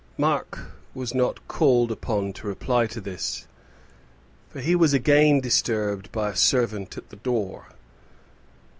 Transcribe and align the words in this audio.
Mark 0.17 0.57
was 0.95 1.13
not 1.13 1.47
called 1.47 1.91
upon 1.91 2.33
to 2.33 2.47
reply 2.47 2.87
to 2.87 2.99
this, 2.99 3.45
for 4.49 4.59
he 4.59 4.73
was 4.75 4.93
again 4.95 5.39
disturbed 5.39 6.11
by 6.11 6.31
a 6.31 6.35
servant 6.35 6.97
at 6.97 7.09
the 7.09 7.17
door. 7.17 7.67